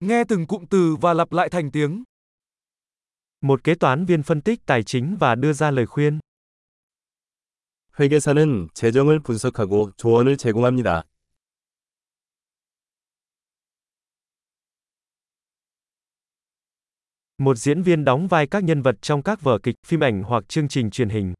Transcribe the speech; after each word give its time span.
Nghe 0.00 0.24
từng 0.24 0.46
cụm 0.46 0.64
từ 0.70 0.96
và 1.00 1.14
lặp 1.14 1.32
lại 1.32 1.48
thành 1.48 1.70
tiếng. 1.70 2.04
Một 3.40 3.64
kế 3.64 3.74
toán 3.74 4.06
viên 4.06 4.22
phân 4.22 4.40
tích 4.42 4.60
tài 4.66 4.82
chính 4.82 5.16
và 5.20 5.34
đưa 5.34 5.52
ra 5.52 5.70
lời 5.70 5.86
khuyên. 5.86 6.18
회계사는 8.00 8.68
재정을 8.74 9.20
분석하고 9.20 9.92
조언을 9.96 10.36
제공합니다. 10.36 11.02
Một 17.38 17.54
diễn 17.58 17.82
viên 17.82 18.04
đóng 18.04 18.28
vai 18.28 18.46
các 18.46 18.64
nhân 18.64 18.82
vật 18.82 18.96
trong 19.02 19.22
các 19.22 19.42
vở 19.42 19.58
kịch, 19.62 19.76
phim 19.86 20.00
ảnh 20.00 20.22
hoặc 20.22 20.48
chương 20.48 20.68
trình 20.68 20.90
truyền 20.90 21.08
hình. 21.08 21.34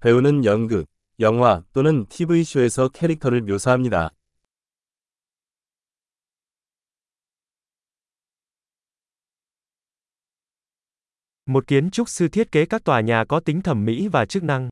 배우는 0.00 0.44
연극, 0.44 0.84
영화 1.20 1.62
또는 1.72 2.06
TV쇼에서 2.06 2.88
캐릭터를 2.88 3.40
묘사합니다. 3.42 4.10
Một 11.45 11.67
kiến 11.67 11.91
trúc 11.91 12.09
sư 12.09 12.27
thiết 12.27 12.51
kế 12.51 12.65
các 12.65 12.83
tòa 12.83 13.01
nhà 13.01 13.25
có 13.25 13.39
tính 13.39 13.61
thẩm 13.61 13.85
mỹ 13.85 14.07
và 14.07 14.25
chức 14.25 14.43
năng. 14.43 14.69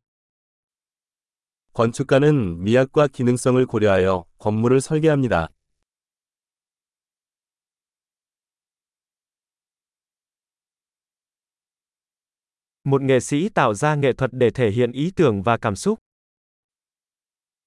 건축가는 1.74 2.64
미학과 2.64 3.08
기능성을 3.08 3.66
고려하여 3.66 4.26
건물을 4.38 4.82
설계합니다. 4.82 5.48
Một 12.84 13.02
nghệ 13.02 13.20
sĩ 13.20 13.50
tạo 13.50 13.74
ra 13.74 13.96
nghệ 13.96 14.14
thuật 14.14 14.32
để 14.34 14.50
thể 14.50 14.72
hiện 14.72 14.92
ý 14.92 15.12
tưởng 15.16 15.44
và 15.44 15.58
cảm 15.58 15.76
xúc. 15.76 16.00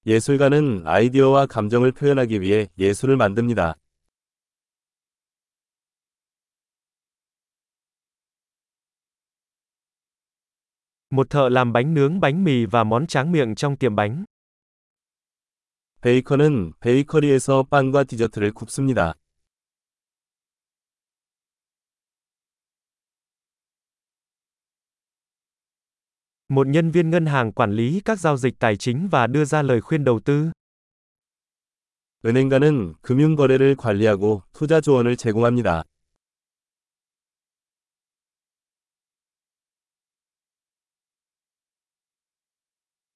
예술가는 0.05 0.83
아이디어와 0.85 1.45
감정을 1.47 1.91
표현하기 1.91 2.41
위해 2.41 2.67
예술을 2.79 3.17
만듭니다. 3.17 3.75
Một 11.15 11.29
thợ 11.29 11.49
làm 11.49 11.73
bánh 11.73 11.93
nướng 11.93 12.19
bánh 12.19 12.43
mì 12.43 12.65
và 12.65 12.83
món 12.83 13.07
tráng 13.07 13.31
miệng 13.31 13.55
trong 13.55 13.77
tiệm 13.77 13.95
bánh. 13.95 14.25
베이커는 16.01 16.73
베이커리에서 16.79 17.63
빵과 17.69 18.03
디저트를 18.03 18.51
굽습니다. 18.53 19.13
Một 26.47 26.67
nhân 26.67 26.91
viên 26.91 27.09
ngân 27.09 27.25
hàng 27.25 27.51
quản 27.51 27.71
lý 27.71 28.01
các 28.05 28.19
giao 28.19 28.37
dịch 28.37 28.59
tài 28.59 28.77
chính 28.77 29.07
và 29.11 29.27
đưa 29.27 29.45
ra 29.45 29.61
lời 29.61 29.81
khuyên 29.81 30.03
đầu 30.03 30.19
tư. 30.19 30.51
은행가는 32.23 32.93
금융거래를 33.01 33.75
관리하고 33.75 34.43
투자 34.53 34.79
조언을 34.79 35.15
제공합니다. 35.15 35.83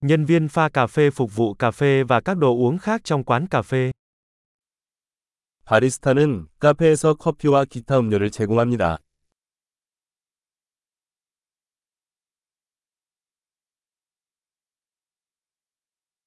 Nhân 0.02 0.25
viên 0.25 0.47
pha 0.47 0.69
cà 0.69 0.88
phê 0.88 1.09
phục 1.09 1.35
vụ 1.35 1.53
cà 1.53 1.71
phê 1.71 2.03
và 2.03 2.21
các 2.21 2.38
đồ 2.38 2.55
uống 2.55 2.77
khác 2.77 3.02
trong 3.03 3.23
quán 3.23 3.47
cà 3.47 3.61
phê. 3.61 3.91
바리스타는 5.66 6.47
카페에서 6.59 7.16
커피와 7.16 7.66
기타 7.66 7.97
음료를 7.97 8.30
제공합니다. 8.30 8.97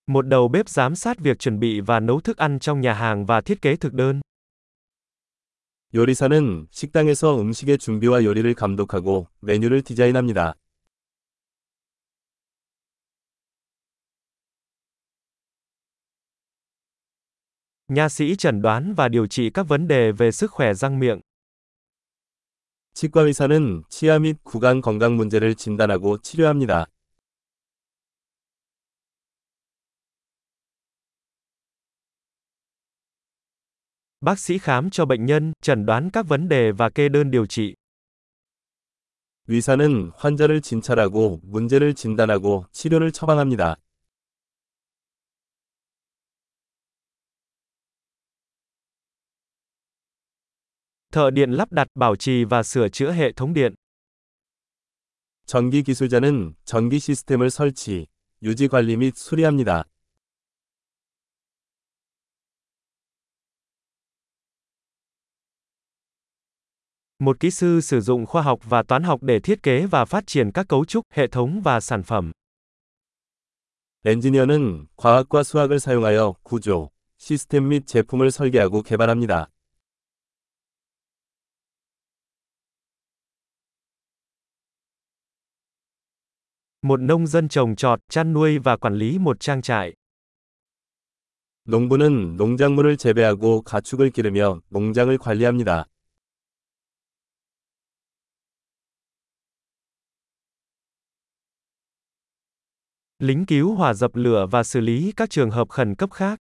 Một 0.07 0.27
đầu 0.27 0.49
bếp 0.49 0.69
giám 0.69 0.95
sát 0.95 1.19
việc 1.19 1.39
chuẩn 1.39 1.59
bị 1.61 1.81
và 1.81 2.01
nấu 2.01 2.21
thức 2.21 2.37
ăn 2.37 2.59
trong 2.59 2.81
nhà 2.81 2.93
hàng 2.93 3.27
và 3.27 3.41
thiết 3.41 3.63
kế 3.63 3.77
thực 3.77 3.93
đơn. 3.95 4.21
요리사는 5.95 6.67
식당에서 6.71 7.41
음식의 7.41 7.79
준비와 7.79 8.25
요리를 8.25 8.55
감독하고 8.55 9.27
메뉴를 9.41 9.83
디자인합니다. 9.83 10.55
Nha 17.89 18.09
sĩ 18.09 18.37
chẩn 18.37 18.63
đoán 18.63 18.95
và 18.95 19.09
điều 19.09 19.27
trị 19.27 19.51
các 19.51 19.69
vấn 19.69 19.89
đề 19.89 20.13
về 20.13 20.33
sức 20.33 20.51
khỏe 20.51 20.75
răng 20.75 20.99
miệng. 20.99 21.21
치과 22.95 23.23
의사는 23.23 23.85
치아 23.89 24.19
및 24.19 24.37
구강 24.45 24.81
건강 24.83 25.17
문제를 25.17 25.55
진단하고 25.55 26.19
치료합니다. 26.19 26.87
Bác 34.21 34.39
sĩ 34.39 34.59
khám 34.59 34.91
cho 34.91 35.05
bệnh 35.05 35.27
nhân, 35.27 35.53
chẩn 35.63 35.87
đoán 35.87 36.11
các 36.11 36.29
vấn 36.29 36.49
đề 36.49 36.73
và 36.73 36.91
kê 36.91 37.09
đơn 37.09 37.31
điều 37.31 37.47
trị. 37.47 37.75
의사는 39.47 40.11
환자를 40.17 40.61
진찰하고 40.61 41.41
문제를 41.43 41.95
진단하고 41.95 42.67
치료를 42.73 43.13
처방합니다. 43.13 43.77
Thợ 51.13 51.31
điện 51.31 51.51
lắp 51.51 51.73
đặt, 51.73 51.89
bảo 51.95 52.17
trì 52.17 52.45
và 52.45 52.63
sửa 52.63 52.89
chữa 52.89 53.13
hệ 53.13 53.33
thống 53.33 53.55
điện. 53.55 53.75
전기 55.47 55.83
기술자는 55.83 56.55
전기 56.65 56.99
시스템을 56.99 57.51
설치, 57.51 58.07
유지 58.43 58.69
관리 58.69 58.97
및 58.97 59.17
수리합니다. 59.17 59.85
Một 67.19 67.41
kỹ 67.41 67.51
sư 67.51 67.81
sử 67.81 68.01
dụng 68.01 68.27
khoa 68.27 68.43
học 68.43 68.61
và 68.65 68.83
toán 68.83 69.03
học 69.03 69.23
để 69.23 69.41
thiết 69.41 69.63
kế 69.63 69.87
và 69.87 70.05
phát 70.05 70.27
triển 70.27 70.51
các 70.53 70.69
cấu 70.69 70.85
trúc, 70.85 71.05
hệ 71.11 71.27
thống 71.27 71.61
và 71.65 71.81
sản 71.81 72.03
phẩm. 72.03 72.33
엔지니어는 74.05 74.87
과학과 74.97 75.43
수학을 75.43 75.81
사용하여 75.81 76.35
구조, 76.43 76.91
시스템 77.19 77.69
및 77.69 77.87
제품을 77.87 78.31
설계하고 78.31 78.83
개발합니다. 78.83 79.49
Một 86.83 87.01
nông 87.01 87.27
dân 87.27 87.49
trồng 87.49 87.77
trọt, 87.77 88.01
chăn 88.09 88.33
nuôi 88.33 88.59
và 88.59 88.77
quản 88.77 88.95
lý 88.95 89.19
một 89.19 89.41
trang 89.41 89.63
trại. 89.63 89.95
농부는 91.65 92.37
농작물을 92.37 92.97
재배하고 92.97 93.63
가축을 93.63 94.11
기르며 94.11 94.61
농장을 94.71 95.19
관리합니다. 95.19 95.85
Lính 103.19 103.47
cứu 103.47 103.75
hỏa 103.75 103.95
dập 103.95 104.11
lửa 104.15 104.47
và 104.51 104.63
xử 104.63 104.81
lý 104.81 105.13
các 105.17 105.31
trường 105.31 105.51
hợp 105.51 105.69
khẩn 105.69 105.95
cấp 105.95 106.11
khác. 106.13 106.39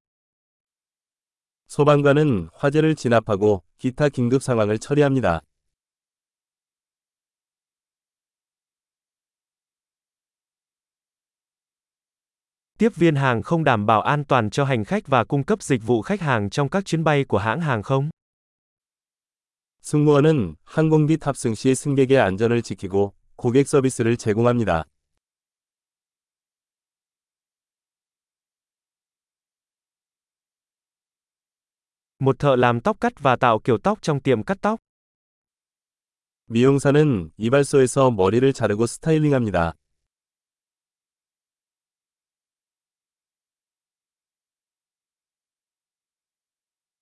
소방관은 1.68 2.48
화재를 2.52 2.94
진압하고 2.94 3.62
기타 3.78 4.08
긴급 4.08 4.42
상황을 4.42 4.78
처리합니다. 4.78 5.40
Tiếp 12.80 12.96
viên 12.96 13.16
hàng 13.16 13.42
không 13.42 13.64
đảm 13.64 13.86
bảo 13.86 14.00
an 14.00 14.24
toàn 14.24 14.50
cho 14.50 14.64
hành 14.64 14.84
khách 14.84 15.06
và 15.06 15.24
cung 15.24 15.44
cấp 15.44 15.62
dịch 15.62 15.82
vụ 15.82 16.02
khách 16.02 16.20
hàng 16.20 16.50
trong 16.50 16.68
các 16.68 16.84
chuyến 16.84 17.04
bay 17.04 17.24
của 17.24 17.38
hãng 17.38 17.60
hàng 17.60 17.82
không. 17.82 18.10
승무원은 19.82 20.56
항공기 20.64 21.16
탑승 21.16 21.54
시 21.54 21.74
승객의 21.74 22.18
안전을 22.18 22.62
지키고 22.62 23.12
고객 23.36 23.66
서비스를 23.68 24.16
제공합니다. 24.16 24.84
Một 32.18 32.38
thợ 32.38 32.56
làm 32.56 32.80
tóc 32.80 32.96
cắt 33.00 33.12
và 33.20 33.36
tạo 33.36 33.58
kiểu 33.58 33.78
tóc 33.78 33.98
trong 34.02 34.20
tiệm 34.20 34.42
cắt 34.42 34.58
tóc. 34.60 34.80
미용사는 36.48 37.30
이발소에서 37.36 38.10
머리를 38.10 38.52
자르고 38.52 38.86
스타일링합니다. 38.86 39.74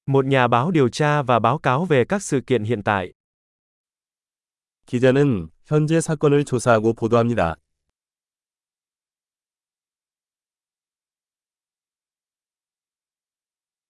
Một 0.08 0.24
nhà 0.24 0.48
báo 0.48 0.70
điều 0.70 0.88
tra 0.88 1.22
và 1.22 1.38
báo 1.38 1.58
cáo 1.58 1.84
về 1.84 2.04
các 2.04 2.22
sự 2.22 2.40
kiện 2.46 2.64
hiện 2.64 2.82
tại. 2.82 3.12
기자는 4.86 5.48
현재 5.66 6.00
사건을 6.00 6.44
조사하고 6.44 6.92
보도합니다. 6.92 7.56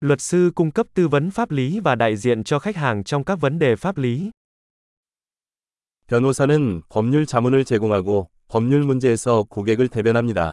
Luật 0.00 0.20
sư 0.20 0.52
cung 0.54 0.70
cấp 0.70 0.86
tư 0.94 1.08
vấn 1.08 1.30
pháp 1.30 1.50
lý 1.50 1.80
và 1.80 1.94
đại 1.94 2.16
diện 2.16 2.44
cho 2.44 2.58
khách 2.58 2.76
hàng 2.76 3.04
trong 3.04 3.24
các 3.24 3.40
vấn 3.40 3.58
đề 3.58 3.76
pháp 3.76 3.98
lý. 3.98 4.30
변호사는 6.06 6.82
법률 6.88 7.26
자문을 7.26 7.64
제공하고 7.64 8.28
법률 8.48 8.84
문제에서 8.84 9.44
고객을 9.48 9.88
대변합니다. 9.88 10.52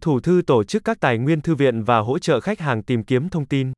Thủ 0.00 0.20
thư 0.20 0.42
tổ 0.46 0.64
chức 0.64 0.84
các 0.84 1.00
tài 1.00 1.18
nguyên 1.18 1.40
thư 1.40 1.54
viện 1.54 1.84
và 1.84 1.98
hỗ 1.98 2.18
trợ 2.18 2.40
khách 2.40 2.60
hàng 2.60 2.82
tìm 2.82 3.04
kiếm 3.04 3.28
thông 3.28 3.46
tin. 3.46 3.72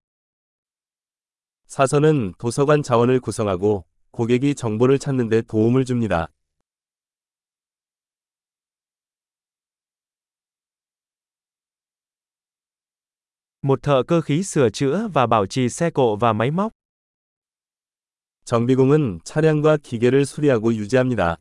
사서는 1.69 2.33
도서관 2.39 2.83
자원을 2.83 3.21
구성하고 3.21 3.85
고객이 4.11 4.55
정보를 4.55 4.99
찾는 4.99 5.29
데 5.29 5.43
도움을 5.43 5.85
줍니다. 5.85 6.27
Một 13.63 13.83
thợ 13.83 14.03
cơ 14.03 14.21
khí 14.21 14.43
sửa 14.43 14.71
chữa 14.71 15.09
và 15.13 15.27
bảo 15.27 15.47
trì 15.47 15.69
xe 15.69 15.91
cộ 15.91 16.17
và 16.17 16.33
máy 16.33 16.51
móc. 16.51 16.73
정비공은 18.45 19.21
차량과 19.25 19.77
기계를 19.83 20.25
수리하고 20.25 20.75
유지합니다. 20.75 21.37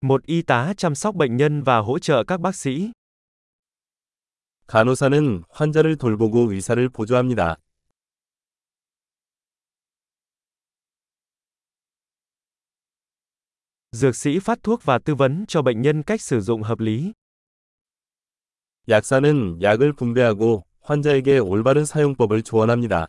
Một 0.00 0.26
y 0.26 0.42
tá 0.42 0.74
chăm 0.76 0.94
sóc 0.94 1.14
bệnh 1.14 1.36
nhân 1.36 1.62
và 1.62 1.78
hỗ 1.78 1.98
trợ 1.98 2.24
các 2.24 2.40
bác 2.40 2.54
sĩ. 2.54 2.90
간호사는 4.66 5.42
환자를 5.50 5.96
돌보고 5.96 6.50
의사를 6.50 6.88
보조합니다. 6.88 7.56
Dược 13.92 14.16
sĩ 14.16 14.38
phát 14.38 14.62
thuốc 14.62 14.84
và 14.84 14.98
tư 14.98 15.14
vấn 15.14 15.44
cho 15.48 15.62
bệnh 15.62 15.82
nhân 15.82 16.02
cách 16.02 16.20
sử 16.20 16.40
dụng 16.40 16.62
hợp 16.62 16.80
lý. 16.80 17.12
약사는 18.88 19.62
약을 19.62 19.92
분배하고 19.92 20.64
환자에게 20.80 21.38
올바른 21.38 21.84
사용법을 21.84 22.42
조언합니다. 22.42 23.08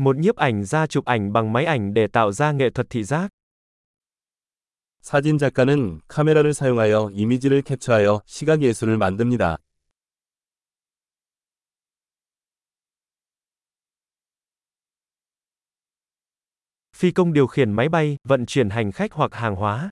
Một 0.00 0.16
nhiếp 0.16 0.36
ảnh 0.36 0.64
gia 0.64 0.86
chụp 0.86 1.04
ảnh 1.04 1.32
bằng 1.32 1.52
máy 1.52 1.64
ảnh 1.64 1.94
để 1.94 2.06
tạo 2.06 2.32
ra 2.32 2.52
nghệ 2.52 2.70
thuật 2.70 2.90
thị 2.90 3.04
giác. 3.04 3.28
사진 5.02 5.38
작가는 5.38 6.00
카메라를 6.08 6.54
사용하여 6.54 7.10
이미지를 7.12 7.62
캡처하여 7.62 8.20
시각 8.26 8.62
예술을 8.62 8.96
만듭니다. 8.96 9.56
Phi 16.96 17.10
công 17.12 17.32
điều 17.32 17.46
khiển 17.46 17.72
máy 17.72 17.88
bay, 17.88 18.16
vận 18.24 18.46
chuyển 18.46 18.70
hành 18.70 18.92
khách 18.92 19.12
hoặc 19.12 19.34
hàng 19.34 19.56
hóa. 19.56 19.90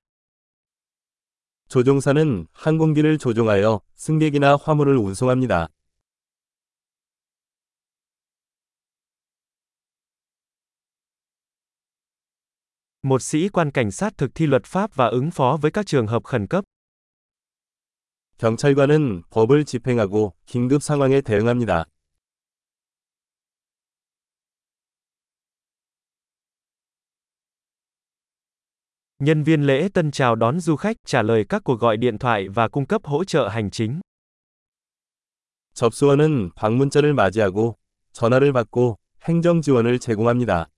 조종사는 1.69 2.47
항공기를 2.53 3.19
조종하여 3.19 3.81
승객이나 3.97 4.57
화물을 4.57 4.97
운송합니다. 4.97 5.69
Một 13.03 13.23
sĩ 13.23 13.49
quan 13.49 13.71
cảnh 13.71 13.91
sát 13.91 14.19
thực 14.19 14.35
thi 14.35 14.47
luật 14.47 14.65
pháp 14.65 14.95
và 14.95 15.07
ứng 15.07 15.31
phó 15.31 15.59
với 15.61 15.71
các 15.71 15.87
trường 15.87 16.07
hợp 16.07 16.25
khẩn 16.25 16.47
cấp. 16.47 16.65
경찰관은 18.39 19.23
법을 19.31 19.65
집행하고 19.65 20.33
긴급 20.47 20.83
상황에 20.83 21.21
대응합니다. 21.21 21.85
Nhân 29.19 29.43
viên 29.43 29.63
lễ 29.63 29.89
tân 29.95 30.11
chào 30.11 30.35
đón 30.35 30.61
du 30.61 30.77
khách, 30.77 30.97
trả 31.07 31.23
lời 31.23 31.45
các 31.49 31.65
cuộc 31.65 31.81
gọi 31.81 31.97
điện 31.97 32.19
thoại 32.19 32.49
và 32.49 32.69
cung 32.69 32.87
cấp 32.87 33.03
hỗ 33.05 33.25
trợ 33.25 33.49
hành 33.49 33.71
chính. 33.71 34.01
접수원은 35.75 36.51
방문자를 36.55 37.15
맞이하고 37.15 37.77
전화를 38.13 38.53
받고 38.53 38.99
행정 39.29 39.63
지원을 39.63 39.99
제공합니다. 39.99 40.69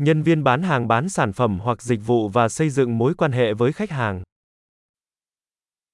Nhân 0.00 0.22
viên 0.22 0.44
bán 0.44 0.62
hàng 0.62 0.88
bán 0.88 1.08
sản 1.08 1.32
phẩm 1.32 1.58
hoặc 1.60 1.82
dịch 1.82 2.00
vụ 2.06 2.28
và 2.28 2.48
xây 2.48 2.70
dựng 2.70 2.98
mối 2.98 3.14
quan 3.14 3.32
hệ 3.32 3.54
với 3.54 3.72
khách 3.72 3.90
hàng. 3.90 4.22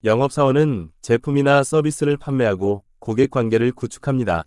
영업사원은 0.05 0.90
제품이나 1.00 1.62
서비스를 1.62 2.17
판매하고 2.17 2.82
고객 2.99 3.31
관계를 3.31 3.73
구축합니다. 3.73 4.43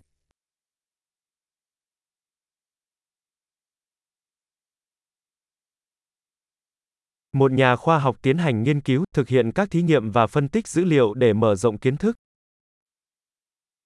Một 7.32 7.52
nhà 7.52 7.76
khoa 7.76 7.98
học 7.98 8.16
tiến 8.22 8.38
hành 8.38 8.62
nghiên 8.62 8.80
cứu, 8.80 9.04
thực 9.12 9.28
hiện 9.28 9.52
các 9.52 9.70
thí 9.70 9.82
nghiệm 9.82 10.10
và 10.10 10.26
phân 10.26 10.48
tích 10.48 10.68
dữ 10.68 10.84
liệu 10.84 11.14
để 11.14 11.32
mở 11.32 11.54
rộng 11.54 11.78
kiến 11.78 11.96
thức. 11.96 12.16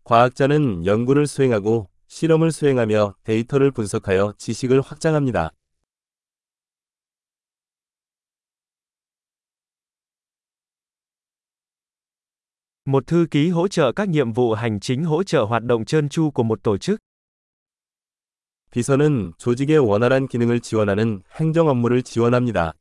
과학자는 0.04 0.86
연구를 0.86 1.26
수행하고 1.26 1.86
실험을 2.08 2.50
수행하며 2.50 3.14
데이터를 3.24 3.70
분석하여 3.70 4.34
지식을 4.36 4.80
확장합니다. 4.80 5.50
Một 12.90 13.06
thư 13.06 13.26
ký 13.30 13.48
hỗ 13.48 13.68
trợ 13.68 13.92
các 13.92 14.08
nhiệm 14.08 14.32
vụ 14.32 14.54
hành 14.54 14.80
chính 14.80 15.04
hỗ 15.04 15.22
trợ 15.22 15.42
hoạt 15.42 15.62
động 15.64 15.84
trơn 15.84 16.08
tru 16.08 16.30
của 16.30 16.42
một 16.42 16.62
tổ 16.62 16.78
chức. 16.78 17.00
비서는 18.72 19.32
조직의 19.38 19.78
원활한 19.78 20.28
기능을 20.28 20.60
지원하는 20.60 21.22
행정 21.40 21.68
업무를 21.68 22.02
지원합니다. 22.02 22.72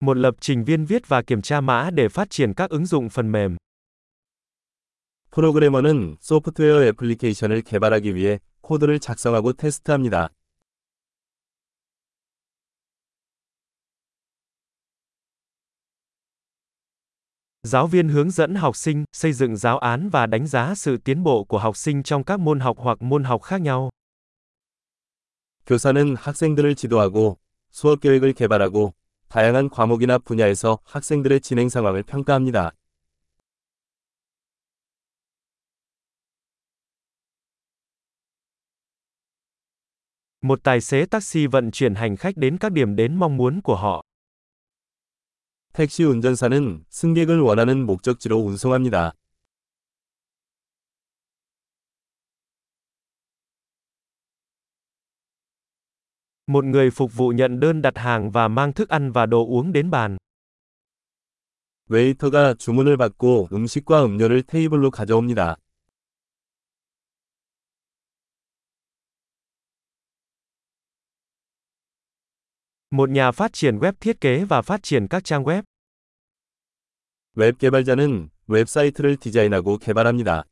Một 0.00 0.16
lập 0.16 0.34
trình 0.40 0.64
viên 0.64 0.84
viết 0.84 1.08
và 1.08 1.22
kiểm 1.22 1.42
tra 1.42 1.60
mã 1.60 1.90
để 1.90 2.08
phát 2.08 2.30
triển 2.30 2.54
các 2.54 2.70
ứng 2.70 2.86
dụng 2.86 3.08
phần 3.08 3.32
mềm. 3.32 3.56
프로그래머는 5.30 6.16
소프트웨어 6.20 6.84
애플리케이션을 6.84 7.62
개발하기 7.62 8.14
위해 8.14 8.38
코드를 8.60 9.00
작성하고 9.00 9.52
테스트합니다. 9.52 10.28
Giáo 17.66 17.86
viên 17.86 18.08
hướng 18.08 18.30
dẫn 18.30 18.54
học 18.54 18.76
sinh, 18.76 19.04
xây 19.12 19.32
dựng 19.32 19.56
giáo 19.56 19.78
án 19.78 20.08
và 20.08 20.26
đánh 20.26 20.46
giá 20.46 20.74
sự 20.74 20.96
tiến 20.96 21.22
bộ 21.22 21.44
của 21.44 21.58
học 21.58 21.76
sinh 21.76 22.02
trong 22.02 22.24
các 22.24 22.40
môn 22.40 22.60
học 22.60 22.76
hoặc 22.78 23.02
môn 23.02 23.24
học 23.24 23.42
khác 23.42 23.60
nhau. 23.60 23.90
교사는 25.66 26.16
학생들을 26.16 26.74
지도하고 26.74 27.38
수업 27.70 28.00
계획을 28.00 28.32
개발하고 28.32 28.94
다양한 29.28 29.70
과목이나 29.70 30.18
분야에서 30.18 30.78
학생들의 30.84 31.40
진행 31.40 31.68
상황을 31.68 32.02
평가합니다. 32.02 32.72
Một 40.42 40.60
tài 40.62 40.80
xế 40.80 41.06
taxi 41.06 41.46
vận 41.46 41.70
chuyển 41.70 41.94
hành 41.94 42.16
khách 42.16 42.36
đến 42.36 42.58
các 42.58 42.72
điểm 42.72 42.96
đến 42.96 43.16
mong 43.16 43.36
muốn 43.36 43.60
của 43.60 43.76
họ. 43.76 44.02
택시 45.77 46.03
운전사는 46.03 46.85
승객을 46.89 47.39
원하는 47.39 47.85
목적지로 47.85 48.37
운송합니다. 48.37 49.11
Một 56.47 56.65
người 56.65 56.89
phục 56.89 57.13
vụ 57.13 57.29
nhận 57.29 57.59
đơn 57.59 57.81
đặt 57.81 57.97
hàng 57.97 58.31
và 58.31 58.47
mang 58.47 58.73
thức 58.73 58.89
ăn 58.89 59.11
và 59.11 59.25
đồ 59.25 59.45
uống 59.45 59.71
đến 59.73 59.91
bàn. 59.91 60.17
웨이터가 61.89 62.55
주문을 62.55 62.97
받고 62.97 63.49
음식과 63.51 64.03
음료를 64.05 64.43
테이블로 64.47 64.89
가져옵니다. 64.89 65.57
Một 72.90 73.10
nhà 73.10 73.32
phát 73.32 73.52
triển 73.52 73.78
web 73.78 73.92
thiết 74.00 74.20
kế 74.20 74.44
và 74.44 74.62
phát 74.62 74.82
triển 74.82 75.08
các 75.08 75.24
trang 75.24 75.44
web. 75.44 75.62
웹 77.34 77.58
개발자는 77.58 78.30
웹사이트를 78.46 79.16
디자인하고 79.16 79.78
개발합니다. 79.78 80.44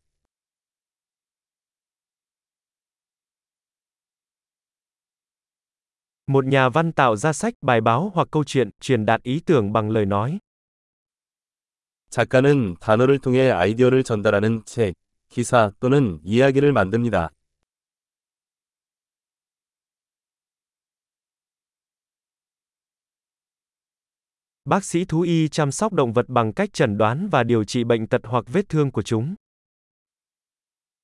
Một 6.27 6.47
nhà 6.47 6.69
văn 6.69 6.93
tạo 6.93 7.17
ra 7.17 7.33
sách, 7.33 7.55
bài 7.61 7.81
báo 7.81 8.11
hoặc 8.15 8.29
câu 8.31 8.45
chuyện, 8.45 8.71
truyền 8.81 9.07
đạt 9.07 9.23
ý 9.23 9.41
tưởng 9.47 9.73
bằng 9.73 9.91
lời 9.91 10.07
nói. 10.07 10.39
작가는 12.11 12.77
단어를 12.81 13.19
통해 13.19 13.51
아이디어를 13.51 14.03
전달하는 14.03 14.63
책, 14.65 14.95
기사 15.29 15.73
또는 15.81 16.21
이야기를 16.25 16.73
만듭니다. 16.73 17.31
Bác 24.65 24.85
sĩ 24.85 25.05
thú 25.05 25.21
y 25.21 25.49
chăm 25.49 25.73
sóc 25.73 25.93
động 25.93 26.13
vật 26.13 26.29
bằng 26.29 26.53
cách 26.53 26.73
chẩn 26.73 26.99
đoán 26.99 27.29
và 27.29 27.43
điều 27.43 27.65
trị 27.65 27.85
bệnh 27.85 28.07
tật 28.07 28.21
hoặc 28.25 28.45
vết 28.49 28.69
thương 28.69 28.91
của 28.91 29.03
chúng. 29.03 29.35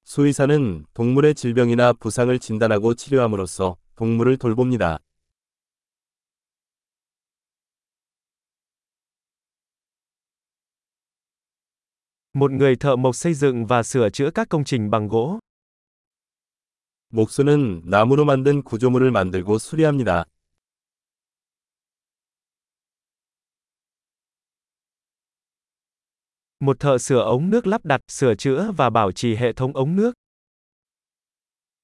수의사는 0.05 0.85
동물의 0.95 1.35
질병이나 1.35 1.93
부상을 1.93 2.39
진단하고 2.39 2.95
치료함으로써 2.95 3.77
동물을 3.97 4.37
돌봅니다. 4.37 4.99
Một 12.33 12.53
người 12.53 12.77
thợ 12.77 12.97
mộc 12.97 13.17
xây 13.17 13.35
dựng 13.35 13.67
và 13.67 13.83
sửa 13.83 14.11
chữa 14.11 14.31
các 14.31 14.49
công 14.49 14.65
trình 14.65 14.91
bằng 14.91 15.09
gỗ. 15.09 15.39
목수는 17.13 17.83
나무로 17.85 18.25
만든 18.25 18.63
구조물을 18.63 19.11
만들고 19.11 19.59
수리합니다. 19.59 20.25
Một 26.61 26.81
thợ 26.81 26.99
sửa 26.99 27.23
ống 27.23 27.51
nước 27.51 27.67
lắp 27.67 27.85
đặt, 27.85 28.01
sửa 28.09 28.35
chữa 28.35 28.73
và 28.77 28.91
bảo 28.91 29.13
trì 29.13 29.35
hệ 29.35 29.53
thống 29.53 29.77
ống 29.77 29.97
nước. 29.97 30.13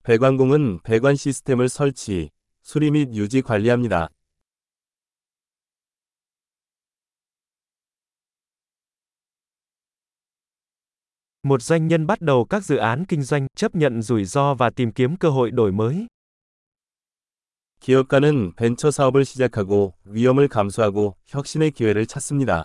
배관공은 0.05 0.79
배관 0.83 1.17
시스템을 1.17 1.69
설치, 1.69 2.31
수리 2.63 2.91
및 2.91 3.09
유지 3.13 3.43
관리합니다. 3.43 4.09
Một 11.43 11.63
doanh 11.63 11.89
nhân 11.89 12.07
bắt 12.07 12.21
đầu 12.21 12.47
các 12.51 12.65
dự 12.65 12.77
án 12.77 13.05
kinh 13.05 13.23
doanh, 13.23 13.47
chấp 13.57 13.75
nhận 13.75 14.03
rủi 14.03 14.25
ro 14.25 14.55
và 14.55 14.71
tìm 14.71 14.93
kiếm 14.93 15.17
cơ 15.17 15.31
hội 15.31 15.51
đổi 15.51 15.73
mới. 15.73 16.07
기업가는 17.81 18.55
벤처 18.57 18.91
사업을 18.91 19.25
시작하고 19.25 19.95
위험을 20.05 20.49
감수하고 20.49 21.17
혁신의 21.27 21.73
기회를 21.73 22.07
찾습니다. 22.07 22.65